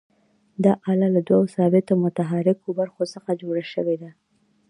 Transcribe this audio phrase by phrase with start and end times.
[0.63, 4.11] دا آله له دوو ثابتو او متحرکو برخو څخه جوړه شوې ده.